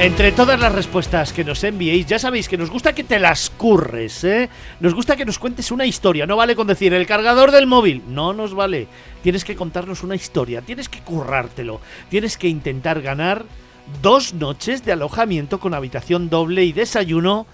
Entre 0.00 0.32
todas 0.32 0.58
las 0.58 0.74
respuestas 0.74 1.32
que 1.32 1.44
nos 1.44 1.62
enviéis, 1.62 2.06
ya 2.06 2.18
sabéis 2.18 2.48
que 2.48 2.58
nos 2.58 2.68
gusta 2.68 2.94
que 2.94 3.04
te 3.04 3.20
las 3.20 3.48
curres, 3.48 4.24
¿eh? 4.24 4.50
Nos 4.80 4.92
gusta 4.92 5.14
que 5.14 5.24
nos 5.24 5.38
cuentes 5.38 5.70
una 5.70 5.86
historia. 5.86 6.26
No 6.26 6.36
vale 6.36 6.56
con 6.56 6.66
decir 6.66 6.92
el 6.92 7.06
cargador 7.06 7.52
del 7.52 7.68
móvil. 7.68 8.02
No 8.08 8.32
nos 8.32 8.54
vale. 8.54 8.88
Tienes 9.22 9.44
que 9.44 9.54
contarnos 9.54 10.02
una 10.02 10.16
historia. 10.16 10.62
Tienes 10.62 10.88
que 10.88 11.00
currártelo. 11.00 11.80
Tienes 12.10 12.36
que 12.36 12.48
intentar 12.48 13.02
ganar 13.02 13.44
dos 14.02 14.34
noches 14.34 14.84
de 14.84 14.92
alojamiento 14.92 15.60
con 15.60 15.74
habitación 15.74 16.28
doble 16.28 16.64
y 16.64 16.72
desayuno 16.72 17.46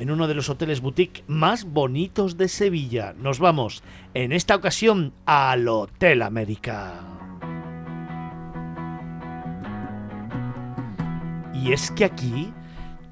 en 0.00 0.10
uno 0.10 0.26
de 0.26 0.34
los 0.34 0.50
hoteles 0.50 0.80
boutique 0.80 1.22
más 1.28 1.64
bonitos 1.64 2.36
de 2.36 2.48
Sevilla. 2.48 3.14
Nos 3.16 3.38
vamos 3.38 3.84
en 4.12 4.32
esta 4.32 4.56
ocasión 4.56 5.12
al 5.24 5.68
Hotel 5.68 6.22
América. 6.22 7.15
Y 11.62 11.72
es 11.72 11.90
que 11.90 12.04
aquí 12.04 12.52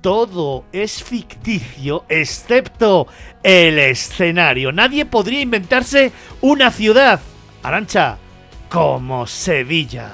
todo 0.00 0.64
es 0.72 1.02
ficticio 1.02 2.04
excepto 2.08 3.06
el 3.42 3.78
escenario. 3.78 4.70
Nadie 4.70 5.06
podría 5.06 5.40
inventarse 5.40 6.12
una 6.42 6.70
ciudad, 6.70 7.20
Arancha, 7.62 8.18
como 8.68 9.26
Sevilla. 9.26 10.10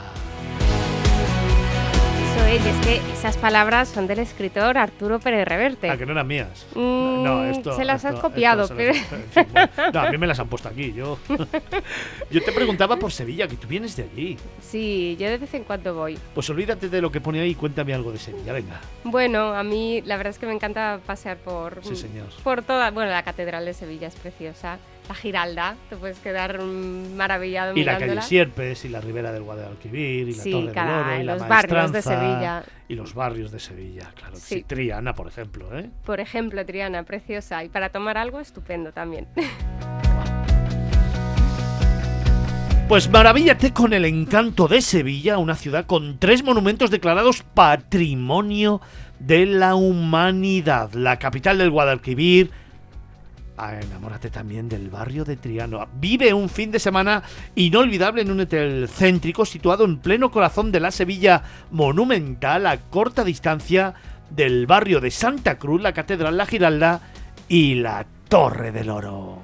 Es, 2.50 2.64
y 2.66 2.68
es 2.68 2.76
que 2.84 3.12
esas 3.12 3.36
palabras 3.36 3.88
son 3.88 4.08
del 4.08 4.18
escritor 4.18 4.76
Arturo 4.76 5.20
Pérez 5.20 5.46
Reverte. 5.46 5.88
Ah, 5.88 5.96
que 5.96 6.04
no 6.04 6.12
eran 6.12 6.26
mías. 6.26 6.66
Mm, 6.74 7.62
se 7.76 7.84
las 7.84 8.04
has 8.04 8.18
copiado, 8.18 8.66
se 8.66 8.74
las- 8.74 8.76
pero- 8.76 8.94
en 9.22 9.28
fin, 9.30 9.46
bueno. 9.52 9.70
No, 9.94 10.00
a 10.00 10.10
mí 10.10 10.18
me 10.18 10.26
las 10.26 10.40
han 10.40 10.48
puesto 10.48 10.68
aquí. 10.68 10.92
Yo, 10.92 11.18
yo 12.30 12.42
te 12.42 12.50
preguntaba 12.52 12.96
por 12.96 13.12
Sevilla, 13.12 13.46
que 13.46 13.56
tú 13.56 13.68
vienes 13.68 13.94
de 13.96 14.02
allí. 14.02 14.36
Sí, 14.60 15.16
yo 15.20 15.28
de 15.28 15.38
vez 15.38 15.54
en 15.54 15.62
cuando 15.62 15.94
voy. 15.94 16.18
Pues 16.34 16.50
olvídate 16.50 16.88
de 16.88 17.00
lo 17.00 17.12
que 17.12 17.20
pone 17.20 17.40
ahí 17.40 17.50
y 17.50 17.54
cuéntame 17.54 17.94
algo 17.94 18.10
de 18.10 18.18
Sevilla. 18.18 18.52
Venga. 18.52 18.80
Bueno, 19.04 19.54
a 19.54 19.62
mí 19.62 20.02
la 20.04 20.16
verdad 20.16 20.32
es 20.32 20.38
que 20.40 20.46
me 20.46 20.52
encanta 20.52 20.98
pasear 21.06 21.36
por, 21.36 21.78
Sí, 21.84 21.94
señor. 21.94 22.26
por 22.42 22.62
toda... 22.62 22.90
Bueno, 22.90 23.12
la 23.12 23.22
Catedral 23.22 23.64
de 23.64 23.74
Sevilla 23.74 24.08
es 24.08 24.16
preciosa. 24.16 24.78
La 25.08 25.14
Giralda, 25.14 25.76
te 25.88 25.96
puedes 25.96 26.18
quedar 26.18 26.62
mm, 26.62 27.16
maravillado 27.16 27.76
Y 27.76 27.82
la 27.84 27.98
calle 27.98 28.22
Sierpes, 28.22 28.84
y 28.84 28.88
la 28.88 29.00
ribera 29.00 29.32
del 29.32 29.42
Guadalquivir, 29.42 30.28
y 30.28 30.34
la 30.34 30.42
Sí, 30.42 30.52
Torre 30.52 30.66
del 30.66 30.78
Oro, 30.78 31.20
y 31.20 31.24
la 31.24 31.34
los 31.34 31.48
barrios 31.48 31.92
de 31.92 32.02
Sevilla. 32.02 32.64
Y 32.88 32.94
los 32.94 33.14
barrios 33.14 33.50
de 33.50 33.58
Sevilla, 33.58 34.12
claro. 34.14 34.36
Sí. 34.36 34.56
Sí. 34.56 34.64
Triana, 34.64 35.14
por 35.14 35.28
ejemplo, 35.28 35.76
¿eh? 35.78 35.90
Por 36.04 36.20
ejemplo, 36.20 36.64
Triana, 36.64 37.02
preciosa. 37.02 37.64
Y 37.64 37.68
para 37.68 37.88
tomar 37.88 38.18
algo, 38.18 38.40
estupendo 38.40 38.92
también. 38.92 39.26
Pues 42.90 43.08
maravíllate 43.08 43.72
con 43.72 43.92
el 43.92 44.04
encanto 44.04 44.66
de 44.66 44.80
Sevilla, 44.80 45.38
una 45.38 45.54
ciudad 45.54 45.86
con 45.86 46.18
tres 46.18 46.42
monumentos 46.42 46.90
declarados 46.90 47.44
Patrimonio 47.54 48.80
de 49.20 49.46
la 49.46 49.76
Humanidad. 49.76 50.92
La 50.94 51.20
capital 51.20 51.58
del 51.58 51.70
Guadalquivir. 51.70 52.50
Enamórate 53.68 54.30
también 54.30 54.68
del 54.68 54.88
barrio 54.88 55.24
de 55.24 55.36
Triano. 55.36 55.86
Vive 55.94 56.32
un 56.32 56.48
fin 56.48 56.70
de 56.70 56.78
semana 56.78 57.22
inolvidable 57.54 58.22
en 58.22 58.30
un 58.30 58.40
hotel 58.40 58.88
céntrico 58.88 59.44
situado 59.44 59.84
en 59.84 59.98
pleno 59.98 60.30
corazón 60.30 60.72
de 60.72 60.80
la 60.80 60.90
Sevilla 60.90 61.42
monumental 61.70 62.66
a 62.66 62.78
corta 62.78 63.22
distancia 63.22 63.94
del 64.30 64.66
barrio 64.66 65.00
de 65.00 65.10
Santa 65.10 65.58
Cruz, 65.58 65.82
la 65.82 65.92
Catedral 65.92 66.36
La 66.36 66.46
Giralda 66.46 67.00
y 67.48 67.74
la 67.74 68.06
Torre 68.28 68.72
del 68.72 68.88
Oro. 68.88 69.38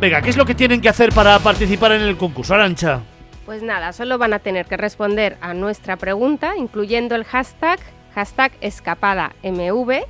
Venga, 0.00 0.22
¿qué 0.22 0.30
es 0.30 0.36
lo 0.38 0.46
que 0.46 0.54
tienen 0.54 0.80
que 0.80 0.88
hacer 0.88 1.10
para 1.12 1.38
participar 1.40 1.92
en 1.92 2.00
el 2.00 2.16
concurso, 2.16 2.54
Arancha? 2.54 3.02
Pues 3.44 3.62
nada, 3.62 3.92
solo 3.92 4.16
van 4.16 4.32
a 4.32 4.38
tener 4.38 4.64
que 4.64 4.78
responder 4.78 5.36
a 5.42 5.52
nuestra 5.52 5.96
pregunta, 5.96 6.56
incluyendo 6.56 7.14
el 7.16 7.24
hashtag, 7.24 7.80
hashtag 8.14 8.52
escapada 8.60 9.32
MV, 9.42 10.02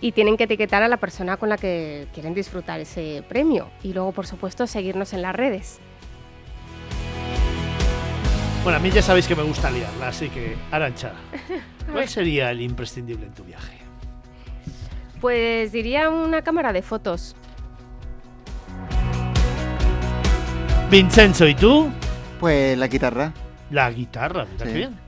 y 0.00 0.12
tienen 0.12 0.36
que 0.36 0.44
etiquetar 0.44 0.82
a 0.82 0.88
la 0.88 0.98
persona 0.98 1.36
con 1.38 1.48
la 1.48 1.56
que 1.56 2.06
quieren 2.12 2.34
disfrutar 2.34 2.80
ese 2.80 3.24
premio. 3.28 3.68
Y 3.82 3.92
luego, 3.94 4.12
por 4.12 4.26
supuesto, 4.26 4.66
seguirnos 4.66 5.12
en 5.14 5.22
las 5.22 5.34
redes. 5.34 5.78
Bueno, 8.62 8.78
a 8.78 8.82
mí 8.82 8.90
ya 8.90 9.00
sabéis 9.00 9.26
que 9.28 9.36
me 9.36 9.42
gusta 9.44 9.70
liarla, 9.70 10.08
así 10.08 10.28
que, 10.28 10.56
Arancha, 10.70 11.12
¿cuál 11.92 12.08
sería 12.08 12.50
el 12.50 12.60
imprescindible 12.60 13.26
en 13.26 13.32
tu 13.32 13.44
viaje? 13.44 13.78
Pues 15.20 15.72
diría 15.72 16.10
una 16.10 16.42
cámara 16.42 16.72
de 16.72 16.82
fotos. 16.82 17.36
Vincenzo, 20.90 21.46
¿y 21.46 21.54
tú? 21.54 21.90
Pues 22.38 22.76
la 22.76 22.86
guitarra. 22.88 23.32
La 23.70 23.90
guitarra, 23.90 24.46
mira 24.52 24.66
Sí. 24.66 24.72
qué 24.72 24.78
bien. 24.78 25.05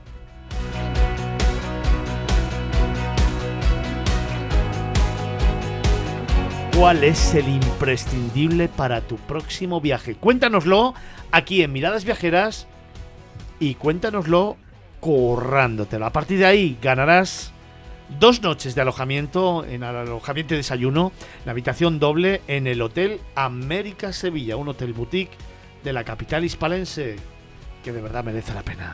¿Cuál 6.79 7.03
es 7.03 7.35
el 7.35 7.49
imprescindible 7.49 8.69
para 8.69 9.01
tu 9.01 9.17
próximo 9.17 9.81
viaje? 9.81 10.15
Cuéntanoslo 10.15 10.93
aquí 11.29 11.61
en 11.61 11.73
Miradas 11.73 12.05
Viajeras 12.05 12.67
y 13.59 13.75
cuéntanoslo 13.75 14.55
currándotelo. 15.01 16.05
A 16.05 16.13
partir 16.13 16.39
de 16.39 16.45
ahí 16.45 16.77
ganarás 16.81 17.51
dos 18.17 18.41
noches 18.41 18.75
de 18.75 18.81
alojamiento 18.81 19.65
en 19.65 19.83
alojamiento 19.83 20.53
y 20.53 20.57
desayuno, 20.57 21.11
en 21.43 21.49
habitación 21.49 21.99
doble 21.99 22.41
en 22.47 22.65
el 22.65 22.81
Hotel 22.81 23.19
América 23.35 24.13
Sevilla, 24.13 24.55
un 24.55 24.69
hotel 24.69 24.93
boutique 24.93 25.35
de 25.83 25.91
la 25.91 26.05
capital 26.05 26.45
hispalense 26.45 27.17
que 27.83 27.91
de 27.91 28.01
verdad 28.01 28.23
merece 28.23 28.53
la 28.53 28.63
pena. 28.63 28.93